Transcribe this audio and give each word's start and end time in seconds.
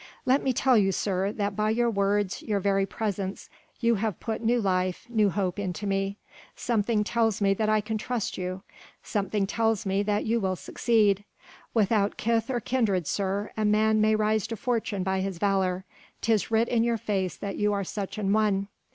"Let 0.25 0.41
me 0.41 0.51
tell 0.51 0.79
you, 0.79 0.91
sir, 0.91 1.31
that 1.33 1.55
by 1.55 1.69
your 1.69 1.91
words, 1.91 2.41
your 2.41 2.59
very 2.59 2.87
presence, 2.87 3.51
you 3.81 3.93
have 4.01 4.19
put 4.19 4.41
new 4.41 4.59
life, 4.59 5.05
new 5.11 5.29
hope 5.29 5.59
into 5.59 5.85
me. 5.85 6.17
Something 6.55 7.03
tells 7.03 7.39
me 7.39 7.53
that 7.53 7.69
I 7.69 7.81
can 7.81 7.99
trust 7.99 8.35
you... 8.35 8.63
something 9.03 9.45
tells 9.45 9.85
me 9.85 10.01
that 10.01 10.25
you 10.25 10.39
will 10.39 10.55
succeed.... 10.55 11.23
Without 11.75 12.17
kith 12.17 12.49
or 12.49 12.59
kindred, 12.59 13.05
sir, 13.05 13.51
a 13.55 13.63
man 13.63 14.01
may 14.01 14.15
rise 14.15 14.47
to 14.47 14.55
fortune 14.55 15.03
by 15.03 15.19
his 15.19 15.37
valour: 15.37 15.85
'tis 16.21 16.49
writ 16.49 16.67
in 16.67 16.83
your 16.83 16.97
face 16.97 17.35
that 17.37 17.57
you 17.57 17.71
are 17.71 17.83
such 17.83 18.17
an 18.17 18.33
one. 18.33 18.69